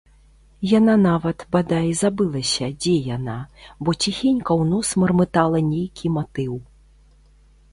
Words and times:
Яна 0.69 0.93
нават, 1.01 1.43
бадай, 1.55 1.87
забылася, 1.99 2.69
дзе 2.81 2.93
яна, 3.17 3.35
бо 3.83 3.89
ціхенька 4.03 4.51
ў 4.61 4.63
нос 4.71 4.89
мармытала 5.03 5.57
нейкі 5.71 6.07
матыў. 6.17 6.53